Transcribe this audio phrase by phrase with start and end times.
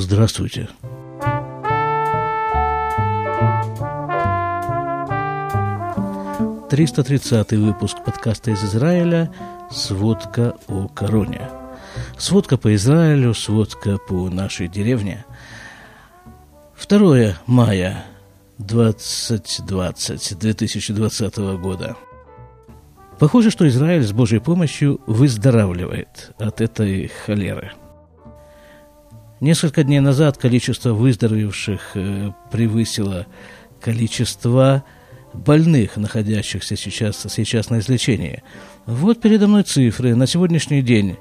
[0.00, 0.68] Здравствуйте.
[6.70, 9.34] Триста тридцатый выпуск подкаста из Израиля
[9.72, 11.50] «Сводка о короне».
[12.16, 15.24] Сводка по Израилю, сводка по нашей деревне.
[16.88, 18.04] 2 мая
[18.58, 21.96] 2020, 2020 года.
[23.18, 27.72] Похоже, что Израиль с Божьей помощью выздоравливает от этой холеры–
[29.40, 33.26] Несколько дней назад количество выздоровевших э, превысило
[33.80, 34.82] количество
[35.32, 38.42] больных, находящихся сейчас, сейчас на излечении.
[38.86, 40.16] Вот передо мной цифры.
[40.16, 41.16] На сегодняшний день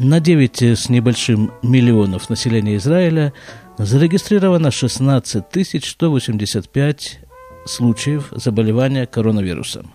[0.00, 3.32] на 9 с небольшим миллионов населения Израиля
[3.78, 5.44] зарегистрировано 16
[5.84, 7.20] 185
[7.66, 9.92] случаев заболевания коронавирусом.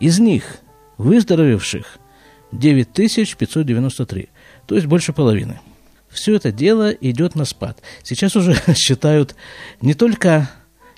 [0.00, 0.60] Из них
[0.96, 1.98] выздоровевших
[2.52, 2.88] 9
[3.36, 4.28] 593,
[4.66, 5.60] то есть больше половины–
[6.08, 7.82] все это дело идет на спад.
[8.02, 9.34] Сейчас уже считают
[9.80, 10.50] не только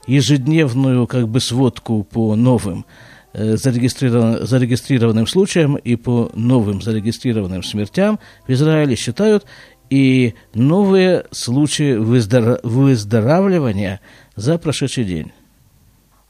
[0.06, 2.86] ежедневную как бы сводку по новым
[3.32, 9.44] э, зарегистрированным, случаям и по новым зарегистрированным смертям в Израиле считают
[9.90, 12.60] и новые случаи выздоров...
[12.62, 14.00] выздоравливания
[14.36, 15.32] за прошедший день.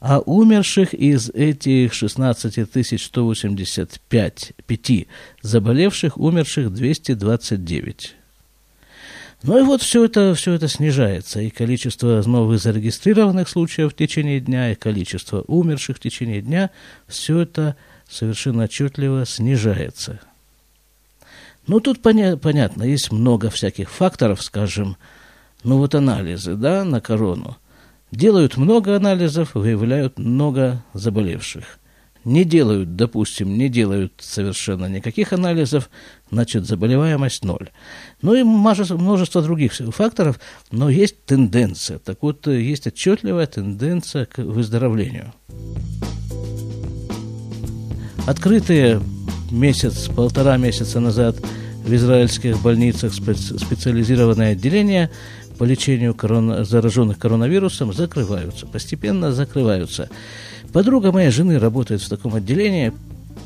[0.00, 5.06] А умерших из этих 16 185 5
[5.42, 8.14] заболевших, умерших 229.
[9.42, 14.41] Ну и вот все это, все это снижается, и количество новых зарегистрированных случаев в течение
[14.41, 16.70] дня, и количество умерших в течение дня,
[17.06, 17.77] все это
[18.09, 20.20] совершенно отчетливо снижается.
[21.69, 24.97] Ну, тут поня- понятно, есть много всяких факторов, скажем,
[25.62, 27.59] ну вот анализы, да, на корону.
[28.11, 31.78] Делают много анализов, выявляют много заболевших
[32.28, 35.89] не делают, допустим, не делают совершенно никаких анализов,
[36.30, 37.70] значит, заболеваемость ноль.
[38.22, 40.38] Ну и множество других факторов,
[40.70, 41.98] но есть тенденция.
[41.98, 45.32] Так вот, есть отчетливая тенденция к выздоровлению.
[48.26, 49.00] Открытые
[49.50, 51.36] месяц, полтора месяца назад
[51.84, 55.10] в израильских больницах специализированное отделение
[55.56, 60.10] по лечению корона, зараженных коронавирусом закрываются, постепенно закрываются.
[60.72, 62.92] Подруга моей жены работает в таком отделении.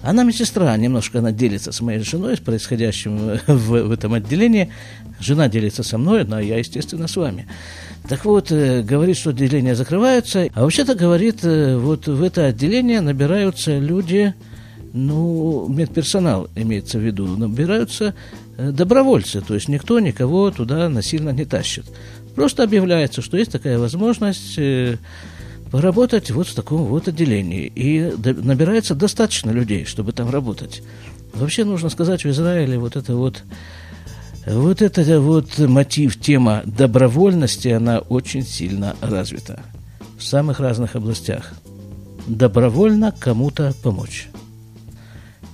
[0.03, 4.73] Она медсестра, немножко она делится с моей женой, с происходящим в, в этом отделении.
[5.21, 7.47] Жена делится со мной, но я, естественно, с вами.
[8.09, 13.01] Так вот, э, говорит, что отделения закрываются, а вообще-то говорит, э, вот в это отделение
[13.01, 14.35] набираются люди,
[14.93, 18.15] ну, медперсонал имеется в виду, набираются
[18.57, 21.85] э, добровольцы, то есть никто никого туда насильно не тащит.
[22.35, 24.59] Просто объявляется, что есть такая возможность
[25.73, 27.67] поработать вот в таком вот отделении.
[27.75, 28.13] И
[28.43, 30.83] набирается достаточно людей, чтобы там работать.
[31.33, 33.43] Вообще нужно сказать, в Израиле вот это вот
[34.47, 39.63] вот это вот мотив, тема добровольности, она очень сильно развита
[40.19, 41.55] в самых разных областях.
[42.27, 44.29] Добровольно кому-то помочь.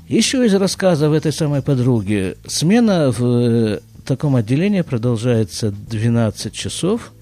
[0.09, 2.37] Еще из рассказов этой самой подруги.
[2.47, 7.13] Смена в э, таком отделении продолжается 12 часов,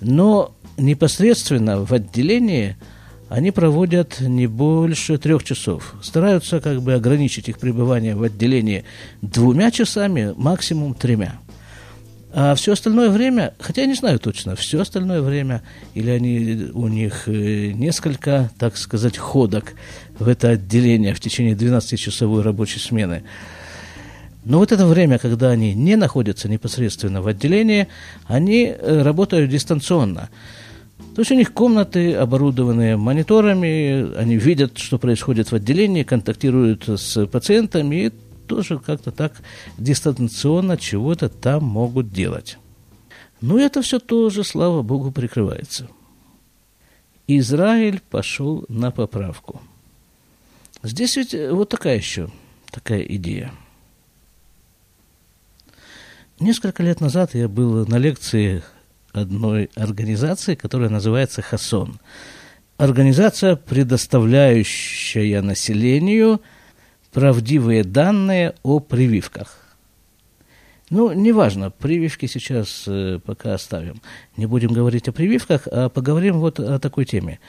[0.00, 2.76] но непосредственно в отделении
[3.28, 5.94] они проводят не больше трех часов.
[6.02, 8.84] Стараются как бы ограничить их пребывание в отделении
[9.20, 11.34] двумя часами, максимум тремя.
[12.32, 15.62] А все остальное время, хотя я не знаю точно, все остальное время,
[15.94, 19.72] или они, у них э, несколько, так сказать, ходок
[20.18, 23.22] в это отделение в течение 12-часовой рабочей смены–
[24.46, 27.88] но вот это время, когда они не находятся непосредственно в отделении,
[28.26, 30.28] они э, работают дистанционно.
[31.16, 37.26] То есть у них комнаты оборудованные мониторами, они видят, что происходит в отделении, контактируют с
[37.26, 38.12] пациентами и
[38.46, 39.32] тоже как-то так
[39.78, 42.58] дистанционно чего-то там могут делать.
[43.40, 45.88] Но это все тоже, слава Богу, прикрывается.
[47.26, 49.62] Израиль пошел на поправку.
[50.82, 52.28] Здесь ведь вот такая еще
[52.70, 53.52] такая идея–
[56.38, 58.62] Несколько лет назад я был на лекции
[59.16, 61.98] одной организации, которая называется «Хасон».
[62.76, 66.42] Организация, предоставляющая населению
[67.12, 69.66] правдивые данные о прививках.
[70.90, 74.00] Ну, неважно, прививки сейчас э, пока оставим.
[74.36, 77.40] Не будем говорить о прививках, а поговорим вот о такой теме.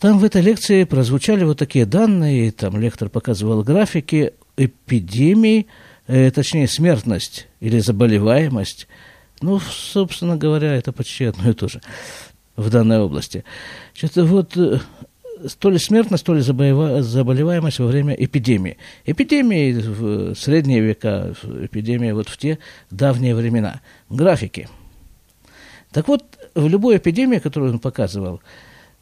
[0.00, 5.68] Там в этой лекции прозвучали вот такие данные, там лектор показывал графики эпидемий,
[6.06, 8.88] э, точнее, смертность или заболеваемость,
[9.42, 11.80] ну, собственно говоря, это почти одно и то же
[12.56, 13.44] в данной области.
[13.94, 14.80] Что-то вот э,
[15.58, 18.76] то ли смертность, то ли заболеваемость во время эпидемии.
[19.06, 22.58] Эпидемии в средние века, эпидемия вот в те
[22.90, 23.80] давние времена.
[24.10, 24.68] Графики.
[25.92, 26.24] Так вот,
[26.54, 28.40] в любой эпидемии, которую он показывал,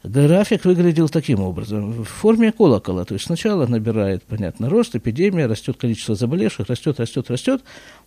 [0.03, 3.03] график выглядел таким образом, в форме колокола.
[3.05, 7.63] То есть сначала набирает, понятно, рост, эпидемия, растет количество заболевших, растет, растет, растет,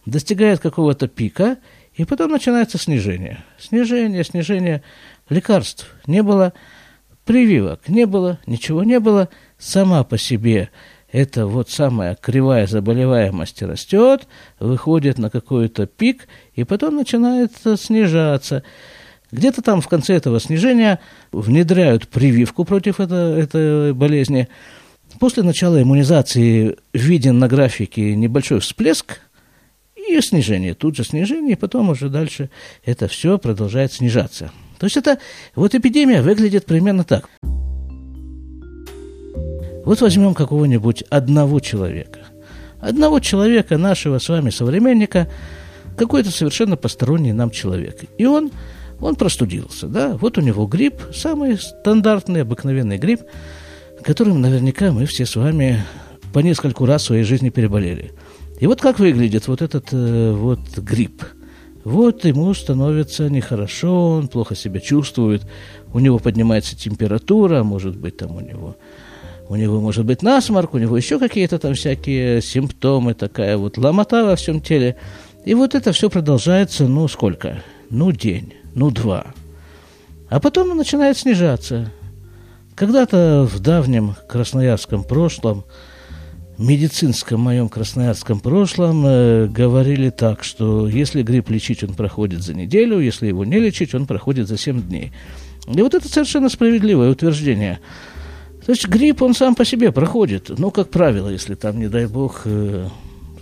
[0.06, 1.58] достигает какого-то пика,
[1.94, 3.44] и потом начинается снижение.
[3.58, 4.82] Снижение, снижение
[5.28, 5.94] лекарств.
[6.06, 6.52] Не было
[7.24, 9.28] прививок, не было, ничего не было.
[9.58, 10.70] Сама по себе
[11.12, 14.28] эта вот самая кривая заболеваемости растет,
[14.58, 18.62] выходит на какой-то пик, и потом начинает снижаться.
[19.32, 21.00] Где-то там в конце этого снижения
[21.32, 24.48] внедряют прививку против этой, этой болезни.
[25.18, 29.20] После начала иммунизации виден на графике небольшой всплеск
[30.18, 30.74] и снижение.
[30.74, 32.50] Тут же снижение, и потом уже дальше
[32.84, 34.50] это все продолжает снижаться.
[34.78, 35.18] То есть это
[35.54, 37.28] вот эпидемия выглядит примерно так.
[39.84, 42.20] Вот возьмем какого-нибудь одного человека.
[42.80, 45.28] Одного человека, нашего с вами современника,
[45.96, 48.04] какой-то совершенно посторонний нам человек.
[48.16, 48.50] И он
[49.00, 53.22] он простудился, да, вот у него грипп, самый стандартный, обыкновенный грипп,
[54.02, 55.82] которым наверняка мы все с вами
[56.32, 58.12] по нескольку раз в своей жизни переболели.
[58.60, 61.24] И вот как выглядит вот этот э, вот грипп.
[61.82, 65.42] Вот ему становится нехорошо, он плохо себя чувствует,
[65.94, 68.76] у него поднимается температура, может быть, там у него,
[69.48, 74.26] у него может быть насморк, у него еще какие-то там всякие симптомы, такая вот ломота
[74.26, 74.96] во всем теле.
[75.46, 77.62] И вот это все продолжается, ну, сколько?
[77.88, 79.26] Ну, день ну, два.
[80.28, 81.92] А потом он начинает снижаться.
[82.74, 85.64] Когда-то в давнем красноярском прошлом,
[86.60, 93.00] медицинском моем красноярском прошлом, э, говорили так, что если грипп лечить, он проходит за неделю,
[93.00, 95.12] если его не лечить, он проходит за 7 дней.
[95.66, 97.80] И вот это совершенно справедливое утверждение.
[98.64, 102.06] То есть грипп, он сам по себе проходит, но, как правило, если там, не дай
[102.06, 102.88] бог, э,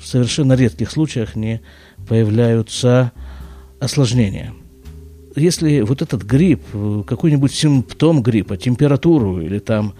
[0.01, 1.61] в совершенно редких случаях не
[2.07, 3.13] появляются
[3.81, 4.55] осложнения–
[5.39, 6.63] если вот этот грипп,
[7.07, 9.95] какой-нибудь симптом гриппа, температуру или там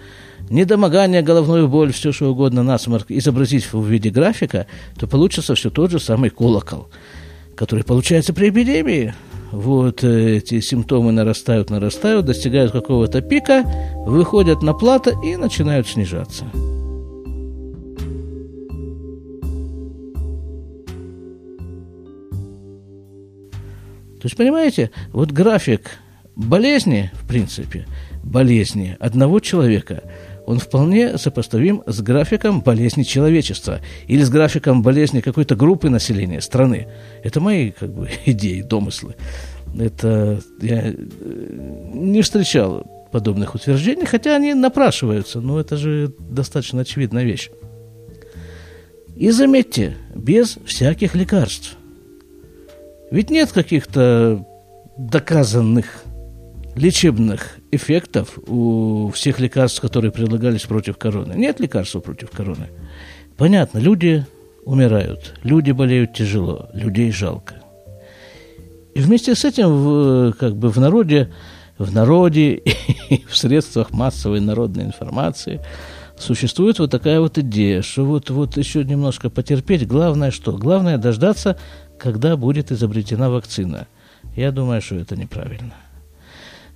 [0.51, 4.67] недомогание, головную боль, все что угодно, насморк, изобразить в виде графика,
[4.99, 6.89] то получится все тот же самый колокол,
[7.55, 9.15] который получается при эпидемии.
[9.51, 13.65] Вот э, эти симптомы нарастают, нарастают, достигают какого-то пика,
[14.07, 16.45] выходят на плато и начинают снижаться.
[24.21, 25.91] То есть, понимаете, вот график
[26.35, 27.87] болезни, в принципе,
[28.25, 30.03] болезни одного человека,
[30.49, 36.89] он вполне сопоставим с графиком болезни человечества или с графиком болезни какой-то группы населения страны.
[37.23, 39.15] Это мои как бы, идеи, домыслы.
[39.79, 40.95] Это я э,
[41.93, 47.51] не встречал подобных утверждений, хотя они напрашиваются, но это же достаточно очевидная вещь.
[49.17, 51.77] И заметьте, без всяких лекарств.
[53.11, 54.47] Ведь нет каких-то
[54.97, 56.05] доказанных
[56.79, 61.35] лечебных эффектов у всех лекарств, которые предлагались против короны.
[61.35, 62.69] Нет лекарств против короны.
[63.37, 64.25] Понятно, люди
[64.65, 67.63] умирают, люди болеют тяжело, людей жалко.
[68.95, 71.33] И вместе с этим в, как бы в народе,
[71.79, 72.55] в народе
[73.11, 75.61] и в средствах массовой народной информации
[76.19, 80.53] существует вот такая вот идея, что вот, вот еще немножко потерпеть, главное что?
[80.53, 81.57] Главное дождаться
[81.99, 83.87] когда будет изобретена вакцина.
[84.37, 85.75] Я думаю, что это неправильно.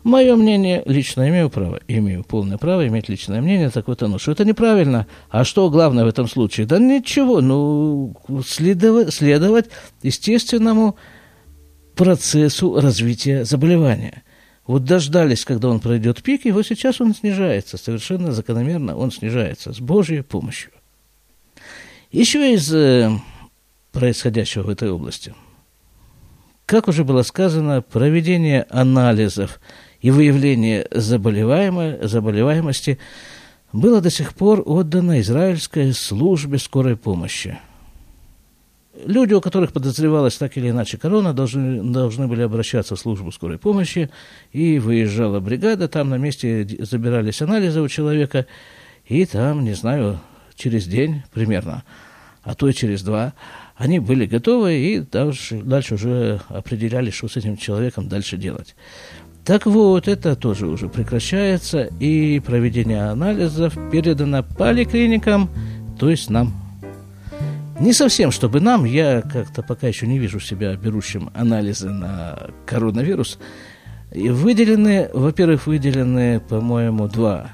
[0.04, 4.32] Мое мнение, лично имею право, имею полное право иметь личное мнение, так вот оно, что
[4.32, 5.06] это неправильно.
[5.30, 6.66] А что главное в этом случае?
[6.66, 9.66] Да ничего, ну, следовать, следовать
[10.02, 10.97] естественному
[11.94, 14.25] процессу развития заболевания.
[14.66, 19.73] Вот дождались, когда он пройдет пик, и вот сейчас он снижается, совершенно закономерно он снижается
[19.73, 20.71] с Божьей помощью.
[22.11, 23.11] Еще из э,
[23.92, 25.35] происходящего в этой области.
[26.66, 29.61] Как уже было сказано, проведение анализов
[30.02, 32.99] и выявление заболеваемости
[33.73, 37.59] было до сих пор отдано израильской службе скорой помощи.
[39.06, 43.59] Люди, у которых подозревалась так или иначе корона, должны, должны были обращаться в службу скорой
[43.59, 44.11] помощи,
[44.52, 48.47] и выезжала бригада, там на месте забирались анализы у человека,
[49.06, 50.21] и там, не знаю,
[50.56, 51.85] через день примерно,
[52.42, 53.32] а то и через два,
[53.76, 58.75] они были готовы и дальше, дальше уже определяли, что с этим человеком дальше делать.
[59.44, 65.50] Так вот, это тоже уже прекращается, и проведение анализов передано поликлиникам,
[65.99, 66.52] то есть нам.
[67.80, 73.38] Не совсем, чтобы нам, я как-то пока еще не вижу себя берущим анализы на коронавирус.
[74.12, 77.50] И выделены, во-первых, выделены, по-моему, два,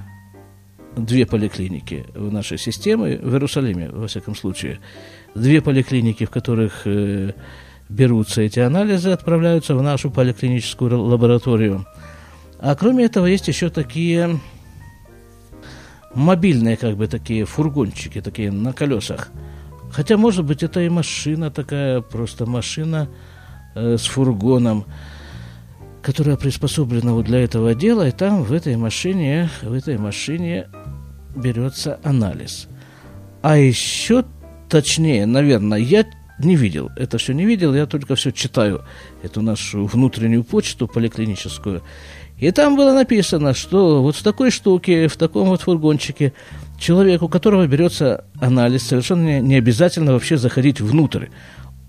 [0.97, 4.81] две поликлиники в нашей системе, в Иерусалиме, во всяком случае–
[5.35, 7.33] две поликлиники, в которых э,
[7.89, 11.87] берутся эти анализы, отправляются в нашу поликлиническую лабораторию.
[12.59, 14.41] А кроме этого есть еще такие
[16.15, 19.29] мобильные, как бы такие фургончики, такие на колесах.
[19.91, 23.09] Хотя, может быть, это и машина такая, просто машина
[23.75, 24.85] э, с фургоном,
[26.03, 30.69] которая приспособлена вот для этого дела, и там в этой машине, в этой машине
[31.35, 32.69] берется анализ.
[33.41, 34.25] А еще
[34.69, 36.05] точнее, наверное, я
[36.39, 38.83] не видел, это все не видел, я только все читаю,
[39.23, 41.83] эту нашу внутреннюю почту поликлиническую.
[42.39, 46.33] И там было написано, что вот в такой штуке, в таком вот фургончике,
[46.79, 51.27] человек, у которого берется анализ, совершенно не обязательно вообще заходить внутрь.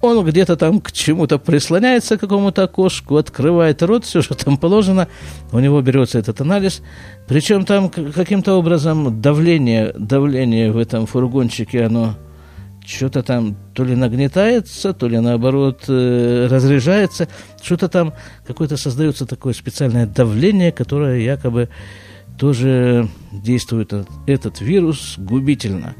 [0.01, 5.09] Он где-то там к чему-то прислоняется, к какому-то окошку, открывает рот, все, что там положено,
[5.51, 6.81] у него берется этот анализ.
[7.27, 12.15] Причем там каким-то образом давление, давление в этом фургончике, оно
[12.85, 17.27] что-то там то ли нагнетается, то ли наоборот э, разряжается,
[17.61, 18.13] что-то там
[18.45, 21.69] какое-то создается такое специальное давление, которое якобы
[22.39, 23.93] тоже действует
[24.25, 25.95] этот вирус губительно.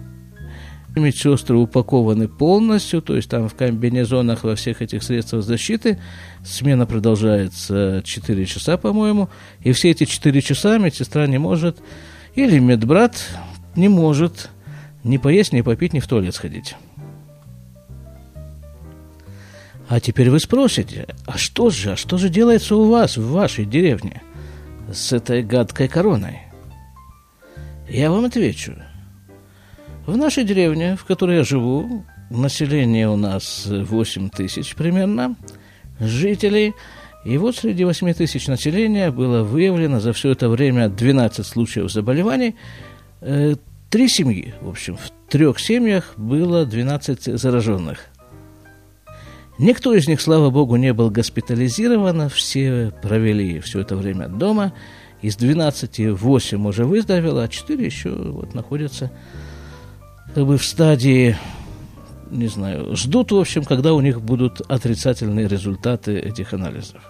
[0.96, 6.00] Медсестры упакованы полностью, то есть там в комбинезонах во всех этих средствах защиты.
[6.44, 9.30] Смена продолжается 4 часа, по-моему.
[9.62, 11.78] И все эти 4 часа медсестра не может,
[12.36, 13.24] или медбрат
[13.76, 14.50] не может
[15.04, 16.76] ни поесть, ни попить, ни в туалет сходить.
[19.88, 23.66] А теперь вы спросите, а что же, а что же делается у вас, в вашей
[23.66, 24.22] деревне,
[24.94, 26.40] с этой гадкой короной?
[27.90, 28.76] Я вам отвечу.
[30.06, 35.36] В нашей деревне, в которой я живу, население у нас 8 тысяч примерно,
[36.00, 36.76] жителей,
[37.26, 42.56] и вот среди 8 тысяч населения было выявлено за все это время 12 случаев заболеваний,
[43.22, 43.56] э,
[43.90, 48.06] Три семьи, в общем, в трех семьях было 12 зараженных.
[49.58, 54.74] Никто из них, слава богу, не был госпитализирован, все провели все это время дома.
[55.22, 59.12] Из 12 8 уже выздоровело, а 4 еще вот находятся
[60.36, 61.36] как бы в стадии,
[62.30, 67.02] не знаю, ждут, в общем, когда у них будут отрицательные результаты этих анализов.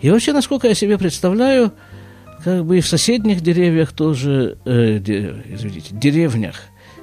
[0.00, 1.72] И вообще, насколько я себе представляю,
[2.42, 6.56] как бы и в соседних деревьях тоже, э, де, извините, деревнях,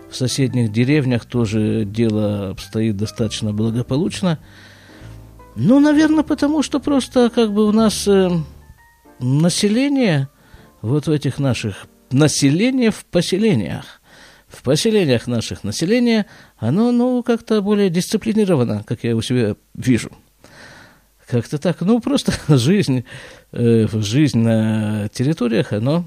[0.09, 4.39] в соседних деревнях тоже дело обстоит достаточно благополучно.
[5.55, 8.29] Ну, наверное, потому что просто как бы у нас э,
[9.19, 10.29] население,
[10.81, 14.01] вот в этих наших, население в поселениях,
[14.47, 16.25] в поселениях наших населения,
[16.57, 20.11] оно, ну, как-то более дисциплинировано, как я у себя вижу–
[21.29, 21.81] как-то так.
[21.81, 23.05] Ну, просто жизнь,
[23.51, 26.03] э, жизнь на территориях, оно,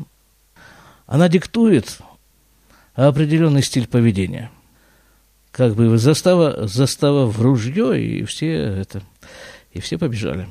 [1.06, 1.98] она диктует
[2.94, 4.50] определенный стиль поведения.
[5.50, 9.02] Как бы застава, застава в ружье, и все это,
[9.72, 10.48] и все побежали.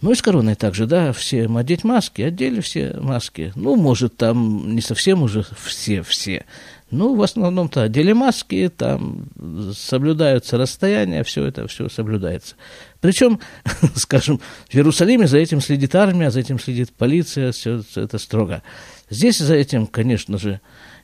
[0.00, 3.52] Ну и с короной также, да, все одеть маски, одели все маски.
[3.54, 6.46] Ну, может, там не совсем уже все-все,
[6.90, 9.28] ну, в основном-то одели маски, там
[9.74, 12.56] соблюдаются расстояния, все это все соблюдается.
[13.00, 13.38] Причем,
[13.94, 18.62] скажем, в Иерусалиме за этим следит армия, за этим следит полиция, все это строго.
[19.08, 20.60] Здесь за этим, конечно же,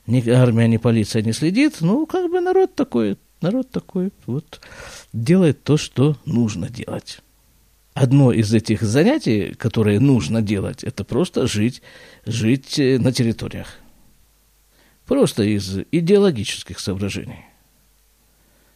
[0.07, 4.59] ни армия, ни полиция не следит, ну, как бы народ такой, народ такой вот
[5.13, 7.19] делает то, что нужно делать.
[7.99, 11.81] Одно из этих занятий, которые нужно делать, это просто жить,
[12.27, 13.79] жить э, на территориях.
[15.07, 17.43] Просто из идеологических соображений.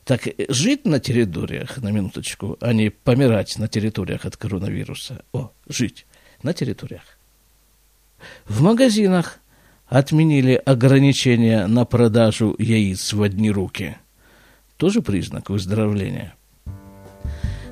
[0.06, 5.24] Так жить на территориях, на минуточку, а не помирать на территориях от коронавируса.
[5.34, 6.08] О, жить
[6.42, 7.20] на территориях.
[8.46, 9.38] В магазинах
[9.86, 13.98] отменили ограничения на продажу яиц в одни руки.
[14.78, 16.34] Тоже признак выздоровления.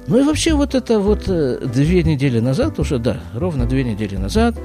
[0.10, 4.16] Ну и вообще вот это вот э, две недели назад, уже, да, ровно две недели
[4.16, 4.56] назад,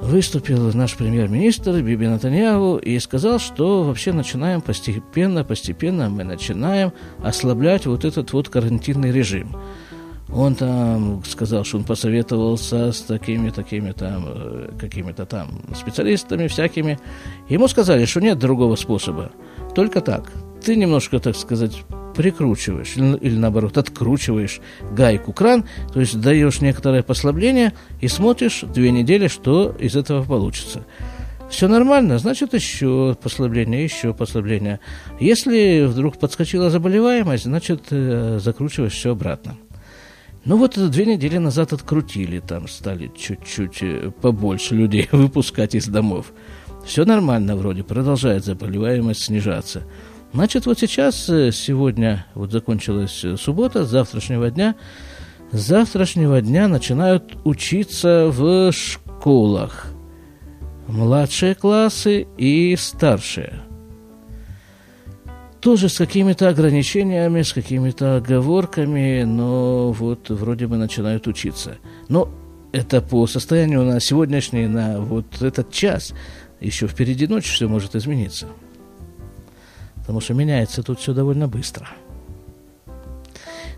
[0.00, 7.84] выступил наш премьер-министр Биби Натаньяву и сказал, что вообще начинаем постепенно, постепенно мы начинаем ослаблять
[7.84, 9.54] вот этот вот карантинный режим.
[10.32, 16.98] Он там сказал, что он посоветовался с такими, такими там, э, какими-то там специалистами всякими.
[17.50, 19.32] Ему сказали, что нет другого способа,
[19.74, 20.32] только так.
[20.64, 21.84] Ты немножко, так сказать,
[22.20, 24.60] прикручиваешь или, или наоборот откручиваешь
[24.92, 27.72] гайку кран, то есть даешь некоторое послабление
[28.02, 30.84] и смотришь две недели, что из этого получится.
[31.48, 34.80] Все нормально, значит еще послабление, еще послабление.
[35.18, 39.56] Если вдруг подскочила заболеваемость, значит э, закручиваешь все обратно.
[40.44, 46.32] Ну вот две недели назад открутили, там стали чуть-чуть э, побольше людей выпускать из домов.
[46.84, 49.84] Все нормально вроде, продолжает заболеваемость снижаться.
[50.32, 54.76] Значит, вот сейчас, э, сегодня, вот закончилась э, суббота, с завтрашнего дня,
[55.50, 59.86] с завтрашнего дня начинают учиться в школах.
[60.86, 63.60] Младшие классы и старшие.
[65.60, 71.78] Тоже с какими-то ограничениями, с какими-то оговорками, но вот вроде бы начинают учиться.
[72.08, 72.30] Но
[72.72, 76.14] это по состоянию на сегодняшний, на вот этот час.
[76.60, 78.46] Еще впереди ночь все может измениться.
[80.10, 81.88] Потому что меняется тут все довольно быстро.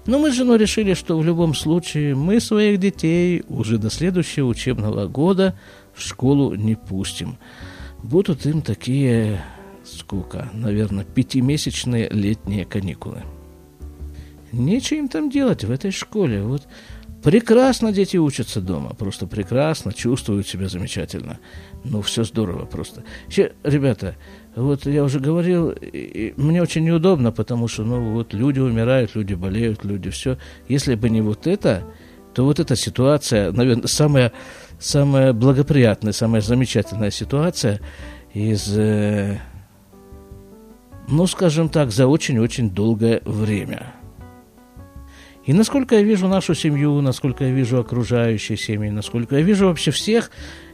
[0.07, 4.47] Но мы с женой решили, что в любом случае мы своих детей уже до следующего
[4.47, 5.55] учебного года
[5.93, 7.37] в школу не пустим.
[8.03, 9.45] Будут им такие,
[9.85, 13.25] сколько, наверное, пятимесячные летние каникулы.
[14.53, 16.43] Нечего им там делать в этой школе.
[16.43, 16.67] Вот
[17.23, 21.39] Прекрасно дети учатся дома, просто прекрасно, чувствуют себя замечательно.
[21.85, 23.05] Ну, все здорово просто.
[23.29, 24.17] Еще, ребята,
[24.55, 25.75] вот я уже говорил,
[26.37, 30.37] мне очень неудобно, потому что, ну, вот люди умирают, люди болеют, люди все.
[30.69, 31.85] Если бы не вот это,
[32.35, 34.33] то вот эта ситуация, наверное, самая,
[34.79, 37.81] самая благоприятная, самая замечательная ситуация
[38.35, 39.39] из, э,
[41.09, 43.95] ну, скажем так, за очень-очень долгое время–
[45.45, 49.91] и насколько я вижу нашу семью, насколько я вижу окружающие семьи, насколько я вижу вообще
[49.91, 50.31] всех,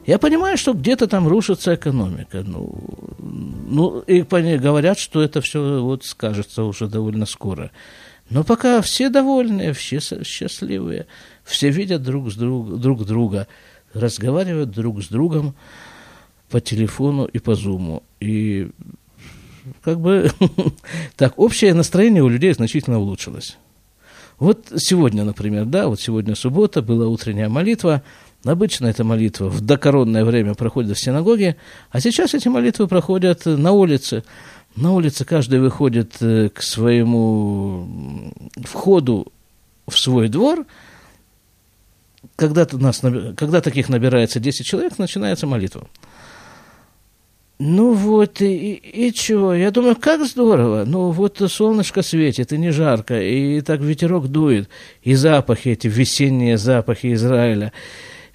[0.08, 2.42] я понимаю, что где-то там рушится экономика.
[2.42, 2.74] Ну,
[3.18, 7.70] ну и говорят, что это все вот скажется уже довольно скоро.
[8.30, 11.08] Но пока все довольны, все счастливые,
[11.44, 13.48] все видят друг, с друг, друг друга,
[13.92, 15.54] разговаривают друг с другом
[16.48, 18.02] по телефону и по зуму.
[18.18, 18.70] И
[19.82, 20.30] как бы
[21.16, 23.58] так, общее настроение у людей значительно улучшилось.
[24.38, 28.02] Вот сегодня, например, да, вот сегодня суббота, была утренняя молитва.
[28.44, 31.56] Обычно эта молитва в докоронное время проходит в синагоге,
[31.90, 34.22] а сейчас эти молитвы проходят на улице.
[34.76, 38.32] На улице каждый выходит э, к своему
[38.64, 39.32] входу
[39.88, 40.66] в свой двор.
[42.36, 43.02] Когда, нас,
[43.36, 45.88] когда таких набирается 10 человек, начинается молитва.
[47.58, 49.52] Ну вот, и, и чего?
[49.52, 50.84] Я думаю, как здорово.
[50.84, 54.68] Ну вот солнышко светит, и не жарко, и так ветерок дует,
[55.02, 57.72] и запахи эти, весенние запахи Израиля.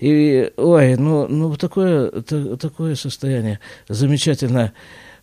[0.03, 4.73] И, ой, ну, ну такое, та, такое состояние замечательное.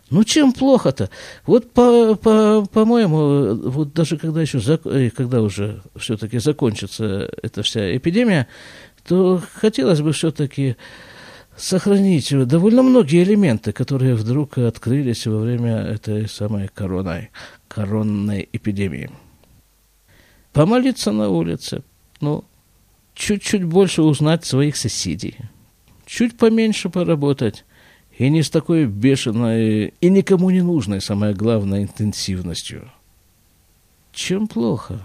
[0.09, 1.11] Ну, чем плохо-то?
[1.45, 4.81] Вот, по, по, по-моему, вот даже когда еще, зак...
[5.14, 8.47] когда уже все-таки закончится эта вся эпидемия,
[9.07, 10.77] то хотелось бы все-таки
[11.59, 17.29] сохранить довольно многие элементы, которые вдруг открылись во время этой самой короной,
[17.69, 19.11] коронной эпидемии.
[20.55, 21.83] Помолиться на улице,
[22.23, 22.45] ну,
[23.20, 25.37] чуть-чуть больше узнать своих соседей,
[26.06, 27.66] чуть поменьше поработать,
[28.16, 32.90] и не с такой бешеной и никому не нужной, самое главное, интенсивностью.
[34.12, 35.00] Чем плохо?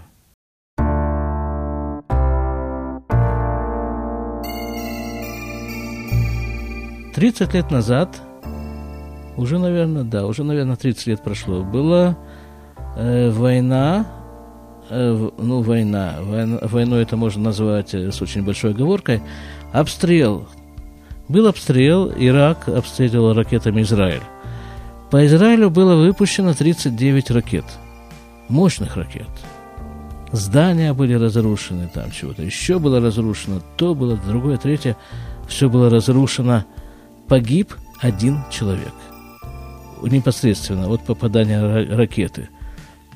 [7.14, 8.20] 30 лет назад,
[9.36, 12.18] уже, наверное, да, уже, наверное, 30 лет прошло, была
[12.96, 14.06] э, война,
[14.90, 19.22] ну, война, война, войну это можно назвать э, с очень большой оговоркой,
[19.72, 20.48] обстрел.
[21.28, 24.22] Был обстрел, Ирак обстреливал ракетами Израиль.
[25.10, 27.64] По Израилю было выпущено 39 ракет,
[28.48, 29.28] мощных ракет.
[30.32, 34.96] Здания были разрушены, там чего-то еще было разрушено, то было, другое, третье,
[35.48, 36.64] все было разрушено–
[37.28, 38.92] погиб один человек.
[40.02, 41.60] Непосредственно от попадания
[41.94, 42.48] ракеты.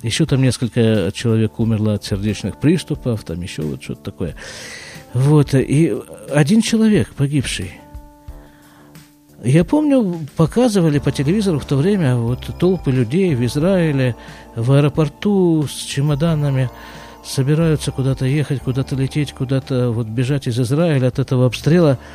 [0.03, 4.35] Еще там несколько человек умерло от сердечных приступов, там еще вот что-то такое.
[5.13, 5.95] Вот, и
[6.33, 7.73] один человек погибший.
[9.43, 14.15] Я помню, показывали по телевизору в то время вот толпы людей в Израиле,
[14.55, 16.71] в аэропорту с чемоданами,
[17.25, 21.99] собираются куда-то ехать, куда-то лететь, куда-то вот бежать из Израиля от этого обстрела–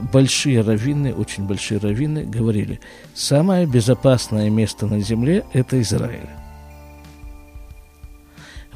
[0.00, 2.80] большие раввины, очень большие раввины говорили,
[3.14, 6.28] самое безопасное место на земле– это Израиль.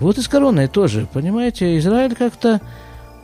[0.01, 2.61] Вот и с короной тоже, понимаете, Израиль как-то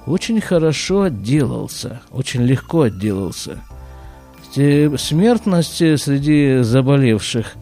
[0.07, 3.59] очень хорошо отделался, очень легко отделался.
[4.53, 7.55] Смертность среди заболевших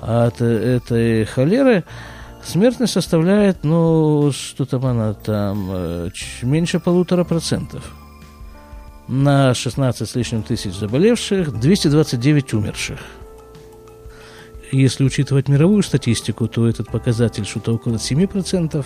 [0.00, 1.84] от этой холеры,
[2.44, 6.10] смертность составляет, ну, что там она там, э,
[6.42, 7.92] меньше полутора процентов–
[9.10, 13.00] на 16 с лишним тысяч заболевших, 229 умерших.
[14.72, 18.84] Если учитывать мировую статистику, то этот показатель что-то около 7%.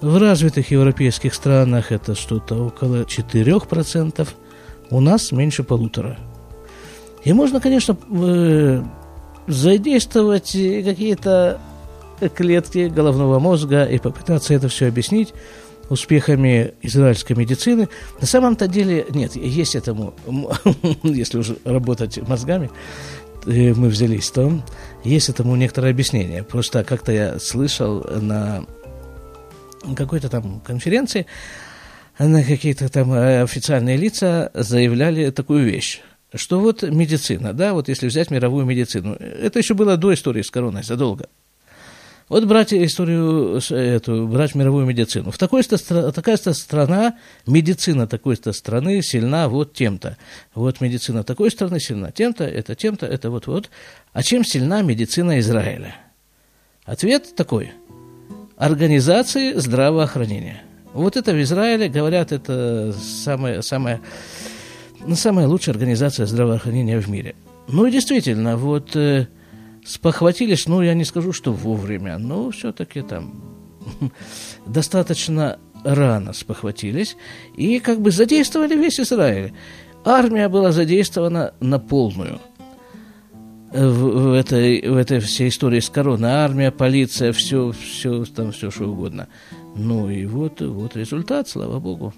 [0.00, 4.28] В развитых европейских странах это что-то около 4%.
[4.90, 6.18] У нас меньше полутора.
[7.24, 8.82] И можно, конечно, э,
[9.46, 11.60] задействовать какие-то
[12.34, 15.34] клетки головного мозга и попытаться это все объяснить
[15.88, 17.88] успехами израильской медицины.
[18.20, 20.14] На самом-то деле, нет, есть этому,
[21.02, 22.70] если уже работать мозгами,
[23.46, 24.62] мы взялись, то
[25.04, 26.42] есть этому некоторое объяснение.
[26.42, 28.66] Просто как-то я слышал на
[29.94, 31.26] какой-то там конференции,
[32.18, 36.00] на какие-то там э, официальные лица заявляли такую вещь,
[36.34, 40.50] что вот медицина, да, вот если взять мировую медицину, это еще было до истории с
[40.50, 41.28] короной, задолго.
[42.28, 45.30] Вот брать историю, эту, брать мировую медицину.
[45.30, 47.14] В такой-то, такая-то страна,
[47.46, 50.16] медицина такой-то страны сильна вот тем-то.
[50.54, 53.70] Вот медицина такой страны сильна тем-то, это тем-то, это вот-вот.
[54.12, 55.94] А чем сильна медицина Израиля?
[56.84, 57.72] Ответ такой.
[58.56, 60.62] Организации здравоохранения.
[60.94, 64.00] Вот это в Израиле, говорят, это самая, самая,
[65.06, 67.36] ну, самая лучшая организация здравоохранения в мире.
[67.68, 69.28] Ну и действительно, вот э,
[69.86, 73.42] спохватились, ну, я не скажу, что вовремя, но все-таки там
[74.66, 77.16] достаточно рано спохватились
[77.56, 79.52] и как бы задействовали весь Израиль.
[80.04, 82.40] Армия была задействована на полную
[83.72, 86.30] в, в, этой, в этой всей истории с короной.
[86.30, 89.28] Армия, полиция, все, все, там все, что угодно.
[89.74, 92.14] Ну и вот, вот результат, слава Богу.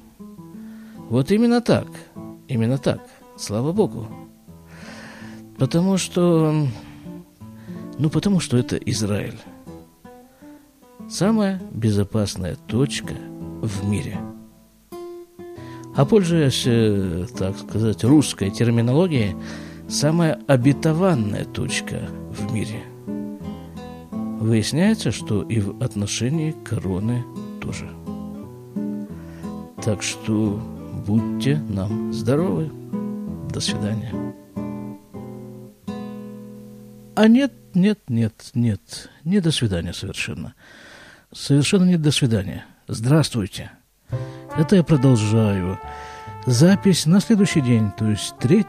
[1.09, 1.89] Вот именно так,
[2.49, 3.01] именно так,
[3.37, 4.07] слава Богу.
[5.59, 6.69] Потому что
[7.99, 9.39] ну, потому что это Израиль.
[11.09, 13.15] Самая безопасная точка
[13.63, 14.19] в мире.
[15.97, 19.35] А пользуясь, э, так сказать, русской терминологией,
[19.89, 22.85] самая обетованная точка в мире.
[24.41, 27.25] Выясняется, что и в отношении короны
[27.61, 27.91] тоже.
[29.83, 30.61] Так что
[31.07, 32.71] будьте нам здоровы.
[33.51, 34.13] До свидания.
[37.19, 40.55] А нет, нет, нет, нет, не до свидания совершенно.
[41.33, 42.65] Совершенно не до свидания.
[42.87, 43.73] Здравствуйте.
[44.57, 45.81] Это я продолжаю.
[46.47, 48.67] Запись на следующий день, то есть 3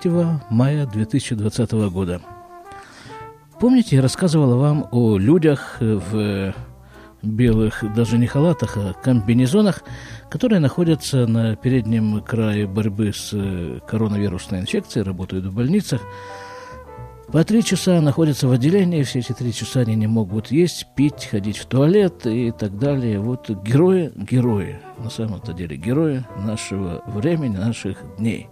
[0.49, 2.21] мая 2020 года.
[3.59, 6.55] Помните, я рассказывала вам о людях в
[7.21, 9.83] белых, даже не халатах, а комбинезонах,
[10.31, 13.29] которые находятся на переднем крае борьбы с
[13.87, 16.01] коронавирусной инфекцией, работают в больницах,
[17.31, 21.27] по три часа находятся в отделении, все эти три часа они не могут есть, пить,
[21.29, 23.19] ходить в туалет и так далее.
[23.19, 28.49] Вот герои, герои, на самом-то деле герои нашего времени, наших дней.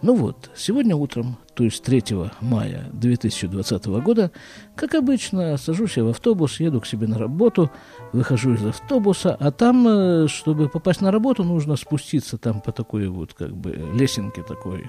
[0.00, 2.04] Ну вот, сегодня утром, то есть 3
[2.40, 4.30] мая 2020 года,
[4.74, 7.70] как обычно, сажусь я в автобус, еду к себе на работу,
[8.12, 13.08] выхожу из автобуса, а там, э, чтобы попасть на работу, нужно спуститься там по такой
[13.08, 14.86] вот как бы лесенке такой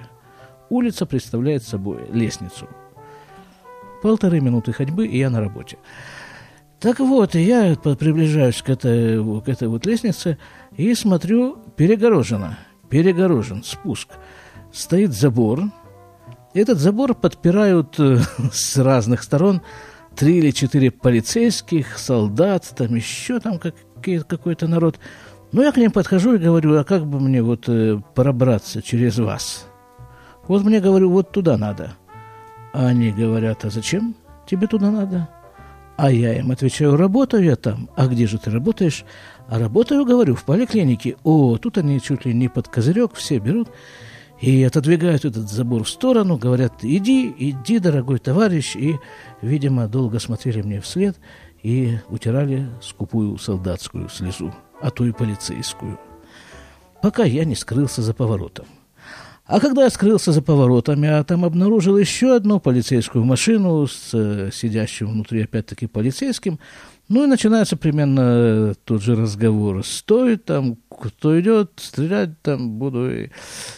[0.68, 2.68] Улица представляет собой лестницу.
[4.02, 5.78] Полторы минуты ходьбы, и я на работе.
[6.80, 10.38] Так вот, я приближаюсь к этой, к этой вот лестнице
[10.76, 12.58] и смотрю, перегорожено,
[12.90, 14.08] перегорожен спуск.
[14.72, 15.64] Стоит забор.
[16.52, 18.18] Этот забор подпирают э,
[18.52, 19.62] с разных сторон
[20.14, 24.98] три или четыре полицейских, солдат, там еще там какой-то народ.
[25.52, 29.18] Ну, я к ним подхожу и говорю, а как бы мне вот э, пробраться через
[29.18, 29.65] вас?
[30.48, 31.92] Вот мне говорю, вот туда надо.
[32.72, 34.14] А они говорят, а зачем
[34.46, 35.28] тебе туда надо?
[35.96, 37.88] А я им отвечаю, работаю я там.
[37.96, 39.04] А где же ты работаешь?
[39.48, 41.16] А работаю, говорю, в поликлинике.
[41.24, 43.68] О, тут они чуть ли не под козырек все берут
[44.40, 48.96] и отодвигают этот забор в сторону, говорят, иди, иди, дорогой товарищ, и,
[49.40, 51.16] видимо, долго смотрели мне вслед
[51.62, 55.98] и утирали скупую солдатскую слезу, а ту и полицейскую,
[57.02, 58.66] пока я не скрылся за поворотом.
[59.46, 64.50] А когда я скрылся за поворотами, а там обнаружил еще одну полицейскую машину с э,
[64.52, 66.58] сидящим внутри опять-таки полицейским,
[67.08, 69.84] ну и начинается примерно тот же разговор.
[69.84, 73.08] Стой там, кто идет, стрелять там буду.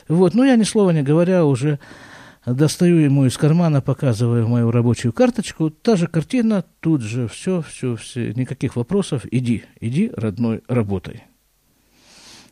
[0.09, 1.79] Вот, ну я ни слова не говоря уже
[2.47, 5.69] достаю ему из кармана, показываю мою рабочую карточку.
[5.69, 9.27] Та же картина, тут же все, все, все, никаких вопросов.
[9.31, 11.25] Иди, иди, родной, работай.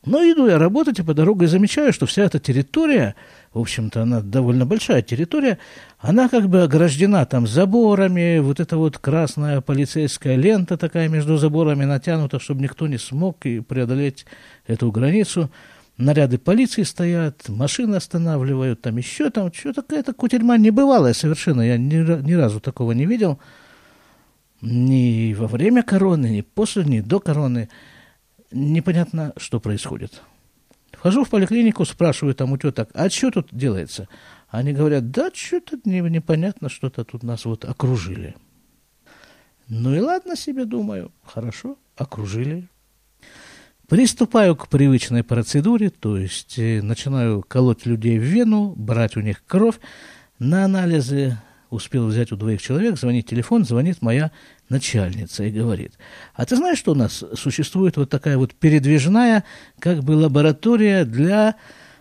[0.07, 3.17] Но иду я работать, и по дороге замечаю, что вся эта территория,
[3.53, 5.59] в общем-то, она довольно большая территория,
[5.99, 11.85] она как бы ограждена там заборами, вот эта вот красная полицейская лента такая между заборами
[11.85, 14.27] натянута, чтобы никто не смог и преодолеть
[14.69, 15.51] эту границу.
[15.99, 21.97] Наряды полиции стоят, машины останавливают, там еще там, что такая-то кутерьма небывалая совершенно, я ни,
[22.23, 23.41] ни разу такого не видел,
[24.63, 27.69] ни во время короны, ни после, ни до короны–
[28.51, 30.23] непонятно, что происходит.
[30.93, 34.09] Вхожу в поликлинику, спрашиваю там у теток, а что тут делается?
[34.49, 38.35] Они говорят, да, что-то непонятно, что-то тут нас вот окружили.
[39.69, 42.69] Ну и ладно себе, думаю, хорошо, окружили.
[43.89, 49.45] Приступаю к привычной процедуре, то есть э, начинаю колоть людей в вену, брать у них
[49.47, 49.77] кровь
[50.39, 51.39] на анализы.
[51.71, 54.33] Успел взять у двоих человек, звонит телефон, звонит моя
[54.69, 55.93] начальница и говорит,
[56.35, 59.45] а ты знаешь, что у нас существует вот такая вот передвижная
[59.79, 61.57] как бы лаборатория для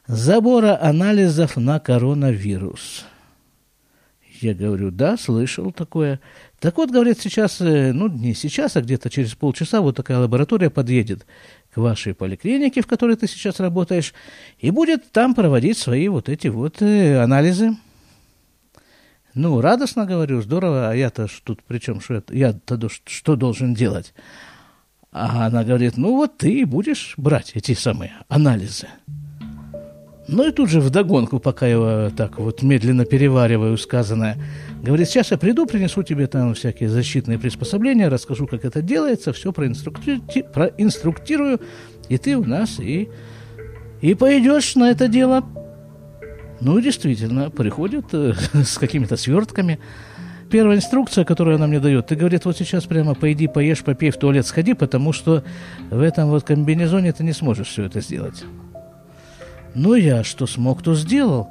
[0.08, 3.06] забора анализов на коронавирус?
[4.42, 6.20] Я говорю, да, слышал такое.
[6.60, 10.70] Так вот, говорит, сейчас, э, ну, не сейчас, а где-то через полчаса вот такая лаборатория
[10.70, 11.26] подъедет
[11.74, 14.14] к вашей поликлинике, в которой ты сейчас работаешь,
[14.60, 17.78] и будет там проводить свои вот эти вот э, анализы.
[19.36, 24.14] Ну, радостно говорю, здорово, а я-то тут при чем, что я-то что должен делать?
[25.12, 28.88] А она говорит, ну вот ты будешь брать эти самые анализы.
[30.28, 34.38] Ну и тут же вдогонку, пока я так вот медленно перевариваю сказанное,
[34.82, 39.52] говорит, сейчас я приду, принесу тебе там всякие защитные приспособления, расскажу, как это делается, все
[39.52, 40.22] проинструкти...
[40.54, 41.60] проинструктирую,
[42.08, 43.10] и ты у нас и,
[44.02, 45.44] и пойдешь на это дело.
[46.62, 49.80] Ну, действительно, приходит э, с какими-то свертками.
[50.50, 54.18] Первая инструкция, которую она мне дает, ты говорит, вот сейчас прямо пойди, поешь, попей, в
[54.18, 55.44] туалет сходи, потому что
[55.90, 58.44] в этом вот комбинезоне ты не сможешь все это сделать.
[59.74, 61.50] Ну, я что смог, то сделал.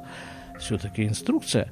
[0.59, 1.71] Все-таки инструкция.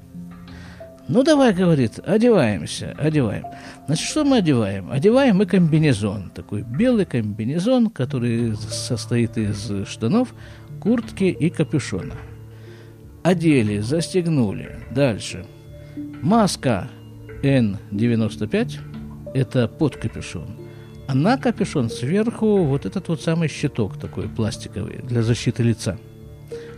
[1.08, 3.46] Ну, давай, говорит, одеваемся, одеваем.
[3.88, 4.92] Значит, что мы одеваем?
[4.92, 6.30] Одеваем мы комбинезон.
[6.36, 10.34] Такой белый комбинезон, который состоит из штанов,
[10.80, 12.14] куртки и капюшона
[13.24, 14.80] одели, застегнули.
[14.92, 15.46] Дальше.
[16.22, 16.90] Маска
[17.42, 18.80] N95–
[19.34, 20.58] это под капюшон.
[21.08, 25.98] А на капюшон сверху вот этот вот самый щиток такой пластиковый для защиты лица.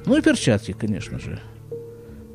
[0.05, 1.39] Ну и перчатки, конечно же.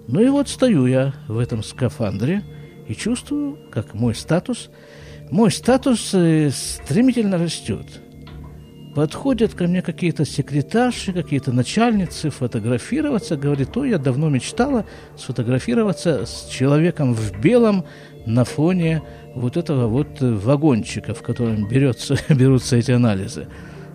[0.06, 2.42] Ну и вот стою я в этом скафандре
[2.88, 4.70] и чувствую, как мой статус,
[5.30, 7.86] мой статус э, стремительно растет–
[8.94, 13.36] Подходят ко мне какие-то секретарши, какие-то начальницы фотографироваться.
[13.36, 14.84] Говорит, о, я давно мечтала
[15.16, 17.84] сфотографироваться с человеком в белом
[18.26, 19.02] на фоне
[19.34, 23.46] вот этого вот вагончика, в котором берется, берутся эти анализы.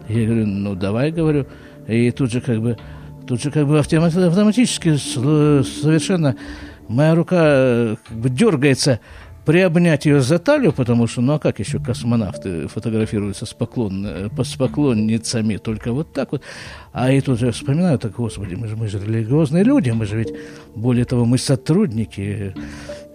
[0.08, 1.46] Я говорю, ну давай, говорю.
[1.88, 2.78] И тут же как бы,
[3.28, 6.38] тут же как бы автоматически совершенно
[6.88, 9.00] моя рука как бы дергается
[9.46, 14.44] приобнять ее за талию, потому что, ну а как еще космонавты фотографируются с, поклон, э,
[14.44, 16.42] с поклонницами, только вот так вот.
[16.92, 20.18] А и тут я вспоминаю, так, господи, мы же, мы же религиозные люди, мы же
[20.18, 20.34] ведь,
[20.76, 22.56] более того, мы сотрудники.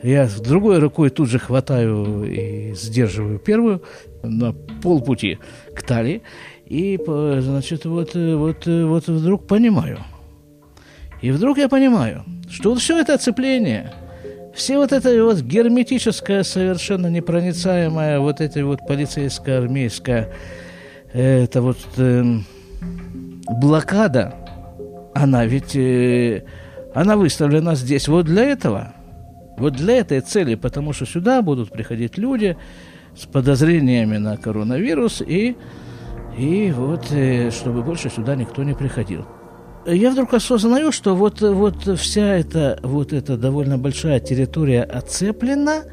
[0.03, 3.83] Я другой рукой тут же хватаю и сдерживаю первую
[4.23, 5.39] на полпути
[5.75, 6.23] к талии,
[6.65, 6.99] и,
[7.41, 9.99] значит, вот, э, вот, э, вот вдруг понимаю.
[11.23, 13.93] И вдруг я понимаю, что вот все это оцепление–
[14.61, 20.29] все вот это вот герметическое, совершенно непроницаемое, вот эти вот полицейская, армейская,
[21.15, 22.23] это вот э,
[23.49, 24.35] блокада,
[25.15, 26.45] она ведь, э,
[26.95, 28.93] она выставлена здесь вот для этого,
[29.57, 32.59] вот для этой цели, потому что сюда будут приходить люди
[33.17, 35.57] с подозрениями на коронавирус и,
[36.37, 39.25] и вот, э, чтобы больше сюда никто не приходил
[39.87, 45.85] я вдруг осознаю, что вот, вот вся эта, вот эта довольно большая территория оцеплена,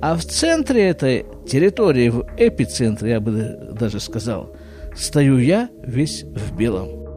[0.00, 4.54] а в центре этой территории, в эпицентре, я бы даже сказал,
[4.96, 7.07] стою я весь в белом.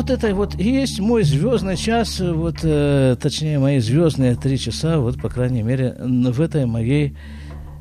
[0.00, 4.98] Вот это вот и есть мой звездный час, вот, э, точнее, мои звездные три часа,
[4.98, 7.18] вот, по крайней мере, в этой моей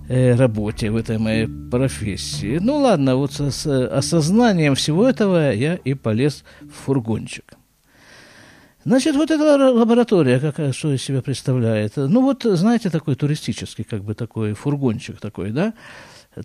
[0.10, 2.60] э, работе, в этой моей профессии.
[2.60, 7.54] Ну, ладно, вот с, с осознанием всего этого я и полез в фургончик.
[8.84, 11.94] Значит, вот эта лаборатория, какая, что из себя представляет?
[11.96, 15.74] Ну, вот, знаете, такой туристический, как бы такой фургончик такой, да?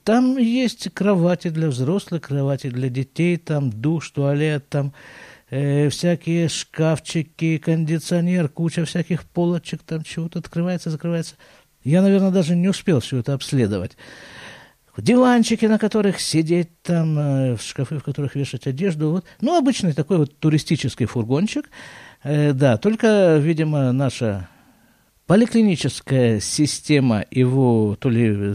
[0.05, 4.93] Там есть кровати для взрослых, кровати для детей, там душ, туалет, там
[5.51, 11.37] э, всякие шкафчики, кондиционер, куча всяких полочек, там чего-то открывается, закрывается.
[11.83, 13.97] Я, наверное, даже не успел все это обследовать.
[14.97, 19.11] Диванчики, на которых сидеть, там, э, шкафы, в которых вешать одежду.
[19.11, 19.25] Вот.
[19.41, 21.69] Ну, обычный такой вот туристический фургончик.
[22.23, 24.49] Э, да, только, видимо, наша
[25.27, 28.55] поликлиническая система его то ли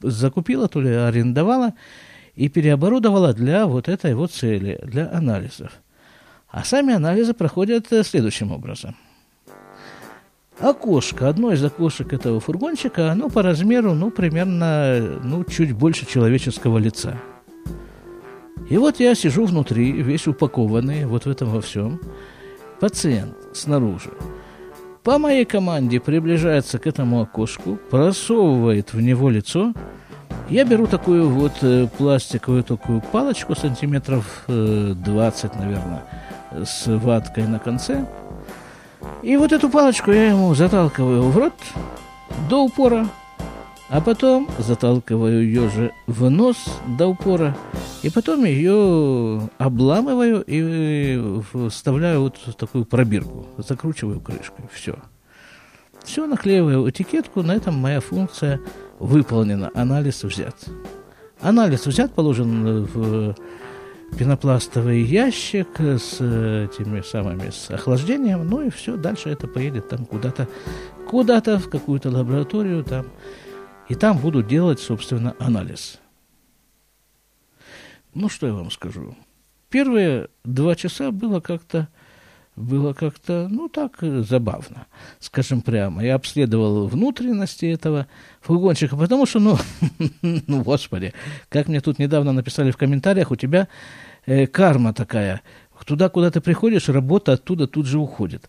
[0.00, 1.74] закупила, то ли арендовала
[2.34, 5.81] и переоборудовала для вот этой вот цели, для анализов.
[6.52, 8.94] А сами анализы проходят э, следующим образом.
[10.60, 16.76] окошко, одно из окошек этого фургончика, оно по размеру, ну, примерно, ну, чуть больше человеческого
[16.76, 17.16] лица.
[18.68, 21.98] И вот я сижу внутри, весь упакованный, вот в этом во всем.
[22.80, 24.10] Пациент снаружи.
[25.02, 29.72] По моей команде приближается к этому окошку, просовывает в него лицо.
[30.50, 36.02] Я беру такую вот э, пластиковую такую палочку, сантиметров э, 20, наверное,
[36.64, 38.04] с ваткой на конце–
[39.22, 41.54] и вот эту палочку я ему заталкиваю в рот
[42.48, 43.08] до упора,
[43.88, 46.56] а потом заталкиваю ее же в нос
[46.98, 47.56] до упора,
[48.02, 54.96] и потом ее обламываю и вставляю вот в такую пробирку, закручиваю крышкой, все.
[56.02, 58.60] Все, наклеиваю этикетку, на этом моя функция
[58.98, 60.56] выполнена, анализ взят.
[61.40, 63.36] Анализ взят, положен в
[64.18, 70.48] пенопластовый ящик с этими самыми, с охлаждением, ну и все, дальше это поедет там куда-то,
[71.08, 73.06] куда-то в какую-то лабораторию там,
[73.88, 75.98] и там будут делать, собственно, анализ.
[78.14, 79.16] Ну, что я вам скажу.
[79.70, 81.88] Первые два часа было как-то,
[82.56, 84.86] было как-то, ну, так, забавно,
[85.20, 86.04] скажем прямо.
[86.04, 88.06] Я обследовал внутренности этого
[88.40, 89.58] фургончика, потому что, ну,
[90.22, 91.14] ну, господи,
[91.48, 93.68] как мне тут недавно написали в комментариях, у тебя
[94.26, 95.40] э, карма такая.
[95.86, 98.48] Туда, куда ты приходишь, работа оттуда тут же уходит.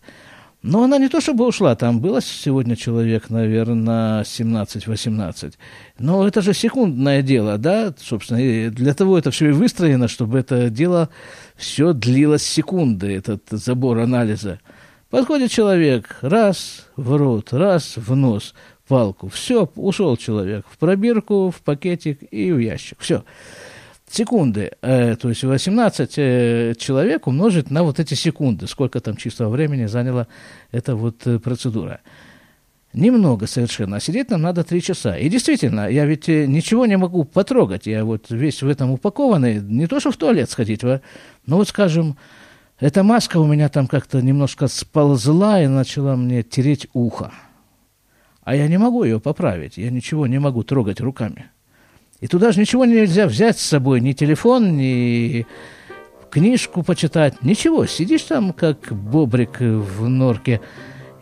[0.64, 5.52] Но она не то чтобы ушла, там было сегодня человек, наверное, 17-18.
[5.98, 10.38] Но это же секундное дело, да, собственно, и для того это все и выстроено, чтобы
[10.38, 11.10] это дело
[11.56, 14.60] все длилось секунды, этот забор анализа.
[15.10, 18.54] Подходит человек, раз в рот, раз в нос,
[18.88, 23.24] палку, все, ушел человек в пробирку, в пакетик и в ящик, все
[24.14, 29.50] секунды, э, то есть 18 э, человек умножить на вот эти секунды, сколько там чистого
[29.50, 30.26] времени заняла
[30.70, 32.00] эта вот э, процедура.
[32.94, 35.16] Немного совершенно, а сидеть нам надо три часа.
[35.16, 39.88] И действительно, я ведь ничего не могу потрогать, я вот весь в этом упакованный, не
[39.88, 41.00] то что в туалет сходить, но
[41.44, 42.16] вот, скажем,
[42.78, 47.32] эта маска у меня там как-то немножко сползла и начала мне тереть ухо.
[48.44, 51.46] А я не могу ее поправить, я ничего не могу трогать руками.
[52.20, 55.46] И туда же ничего нельзя взять с собой, ни телефон, ни
[56.30, 57.86] книжку почитать, ничего.
[57.86, 60.60] Сидишь там, как бобрик в норке,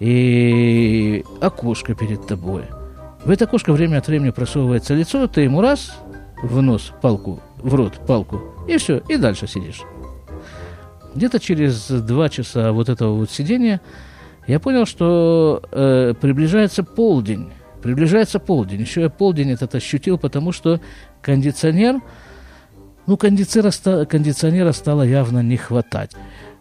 [0.02, 2.64] и окошко перед тобой.
[3.24, 5.96] В это окошко время от времени просовывается лицо, ты ему раз
[6.42, 9.82] в нос палку, в рот палку, и все, и дальше сидишь.
[11.14, 13.80] Где-то через два часа вот этого вот сидения
[14.48, 17.50] я понял, что э, приближается полдень.
[17.80, 18.80] Приближается полдень.
[18.80, 20.80] Еще я полдень этот ощутил, потому что
[21.20, 22.00] кондиционер,
[23.06, 26.10] ну, кондиционера, кондиционера стало явно не хватать.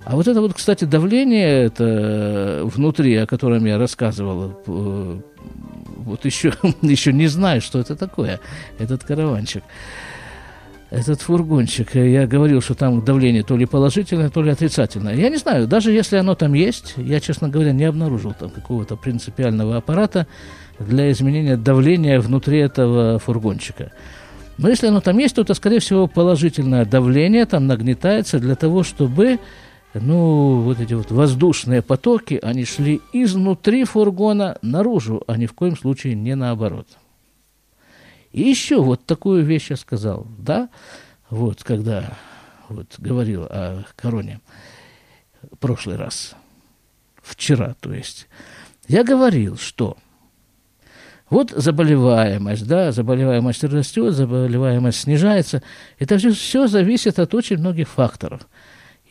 [0.03, 5.19] А вот это вот, кстати, давление это внутри, о котором я рассказывал, э,
[5.97, 8.39] вот еще, еще не знаю, что это такое,
[8.79, 9.63] этот караванчик,
[10.89, 11.93] этот фургончик.
[11.95, 15.15] Я говорил, что там давление то ли положительное, то ли отрицательное.
[15.15, 18.95] Я не знаю, даже если оно там есть, я, честно говоря, не обнаружил там какого-то
[18.95, 20.27] принципиального аппарата,
[20.79, 23.91] для изменения давления внутри этого фургончика.
[24.57, 28.83] Но если оно там есть, то это, скорее всего, положительное давление там нагнетается для того,
[28.83, 29.39] чтобы
[29.93, 35.75] ну, вот эти вот воздушные потоки, они шли изнутри фургона наружу, а ни в коем
[35.77, 36.87] случае не наоборот.
[38.31, 40.69] И еще вот такую вещь я сказал, да,
[41.29, 42.17] вот когда
[42.69, 44.39] вот говорил о короне
[45.59, 46.35] прошлый раз,
[47.21, 48.27] вчера, то есть,
[48.87, 49.97] я говорил, что
[51.29, 55.63] вот заболеваемость, да, заболеваемость растет, заболеваемость снижается.
[55.97, 58.47] Это все, все зависит от очень многих факторов.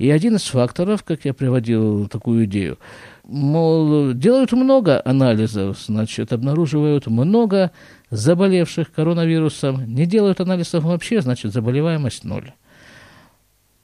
[0.01, 2.79] И один из факторов, как я приводил такую идею,
[3.23, 7.71] мол, делают много анализов, значит, обнаруживают много
[8.09, 12.55] заболевших коронавирусом, не делают анализов вообще, значит, заболеваемость ноль.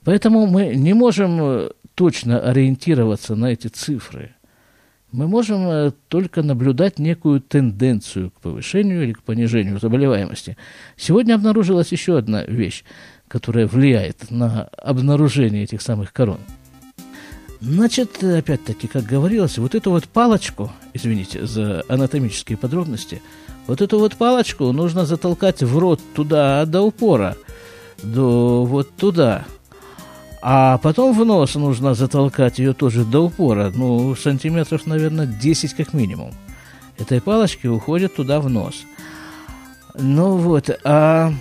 [0.04, 4.36] Поэтому мы не можем точно ориентироваться на эти цифры
[5.12, 10.56] мы можем э, только наблюдать некую тенденцию к повышению или к понижению заболеваемости.
[10.96, 12.84] Сегодня обнаружилась еще одна вещь,
[13.28, 16.38] которая влияет на обнаружение этих самых корон.
[17.60, 23.22] Значит, опять-таки, как говорилось, вот эту вот палочку, извините за анатомические подробности,
[23.66, 27.36] вот эту вот палочку нужно затолкать в рот туда до упора,
[28.02, 29.44] до вот туда–
[30.48, 35.92] а потом в нос нужно затолкать ее тоже до упора, ну, сантиметров, наверное, 10 как
[35.92, 36.32] минимум.
[36.98, 38.84] Этой палочки уходят туда в нос.
[39.94, 41.32] Ну вот, а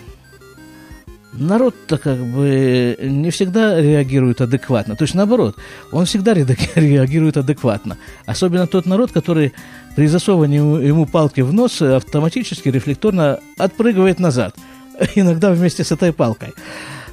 [1.38, 4.96] народ-то как бы не всегда реагирует адекватно.
[4.96, 5.56] То есть наоборот,
[5.92, 6.34] он всегда
[6.76, 7.98] реагирует адекватно.
[8.26, 9.54] Особенно тот народ, который
[9.96, 14.56] при засовывании ему палки в нос автоматически, рефлекторно отпрыгивает назад.
[15.16, 16.54] Иногда вместе с этой палкой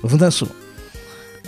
[0.03, 0.49] в носу.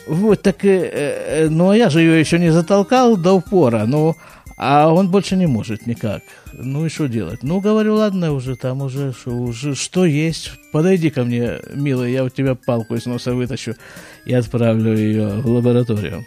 [0.06, 4.16] Вот, так, э, э, ну, а я же ее еще не затолкал до упора, ну,
[4.56, 6.22] а он больше не может никак.
[6.52, 7.42] Ну и что делать?
[7.42, 10.52] Ну, говорю, ладно, уже там уже, что, уже что есть.
[10.72, 13.74] Подойди ко мне, милый, я у тебя палку из носа вытащу
[14.26, 16.24] и отправлю ее в лабораторию.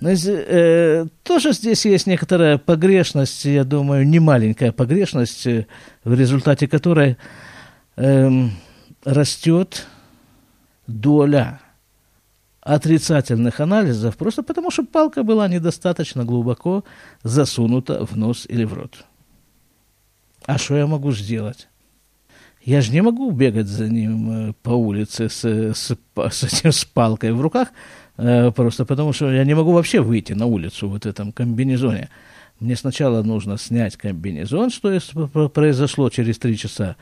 [0.00, 6.68] Но, ну, э, тоже здесь есть некоторая погрешность, я думаю, не маленькая погрешность, в результате
[6.68, 7.16] которой
[7.96, 8.48] э,
[9.04, 9.86] растет
[10.86, 11.60] доля
[12.64, 16.82] отрицательных анализов, просто потому что палка была недостаточно глубоко
[17.22, 19.04] засунута в нос или в рот.
[20.46, 21.68] А что я могу сделать?
[22.62, 26.86] Я же не могу бегать за ним э, по улице с, с, с, этим, с
[26.86, 27.68] палкой в руках,
[28.16, 32.08] э, просто потому что я не могу вообще выйти на улицу в этом комбинезоне.
[32.60, 34.98] Мне сначала нужно снять комбинезон, что
[35.50, 36.96] произошло через три часа.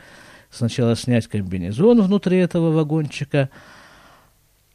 [0.51, 3.49] Сначала снять комбинезон внутри этого вагончика–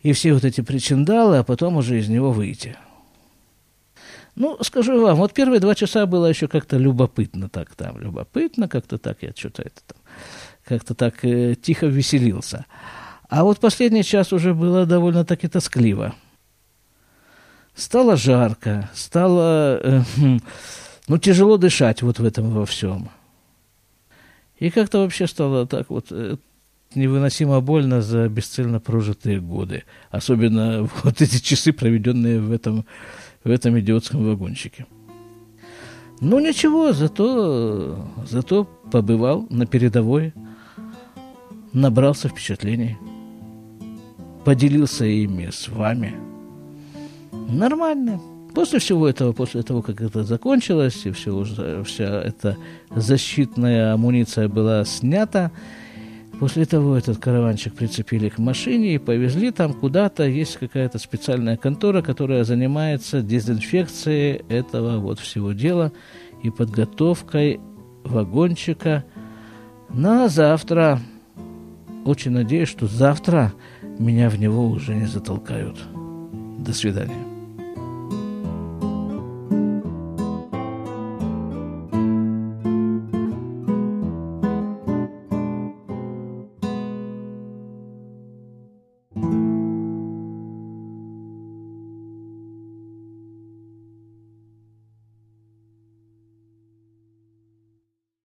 [0.02, 2.78] и все вот эти причиндалы, а потом уже из него выйти.
[4.36, 9.00] Ну, скажу вам, вот первые два часа было еще как-то любопытно так там, любопытно, как-то
[9.00, 9.98] так я что-то это там,
[10.64, 12.66] как-то так э, тихо веселился.
[13.30, 16.14] А вот последний час уже было довольно-таки тоскливо.
[17.74, 20.40] Стало жарко, стало, э, хм,
[21.08, 23.10] ну, тяжело дышать вот в этом во всем.
[24.60, 26.38] И как-то вообще стало так вот э,
[26.96, 29.84] невыносимо больно за бесцельно прожитые годы.
[30.10, 32.86] Особенно вот эти часы, проведенные в этом,
[33.44, 34.86] в этом идиотском вагончике.
[36.20, 37.96] Ну ничего, зато,
[38.28, 40.34] зато побывал на передовой,
[41.74, 42.98] набрался впечатлений,
[44.44, 46.16] поделился ими с вами.
[47.32, 48.20] Нормально.
[48.56, 51.44] После всего этого, после того, как это закончилось, и все,
[51.84, 52.58] вся эта
[52.90, 55.52] защитная амуниция была снята,
[56.40, 60.24] После того этот караванчик прицепили к машине и повезли там куда-то.
[60.24, 65.92] Есть какая-то специальная контора, которая занимается дезинфекцией этого вот всего дела
[66.44, 67.60] и подготовкой
[68.04, 69.04] вагончика
[69.90, 71.00] на завтра.
[72.06, 73.54] Очень надеюсь, что завтра
[73.98, 75.78] меня в него уже не затолкают.
[76.60, 77.27] До свидания.